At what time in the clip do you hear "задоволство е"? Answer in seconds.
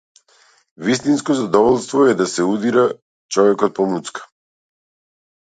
1.33-2.13